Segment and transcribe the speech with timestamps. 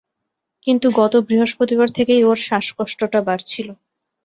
[0.67, 3.67] কিন্তু গত বৃহস্পতিবার থেকেই ওঁর শ্বাসকষ্টটা বাড়ছিল।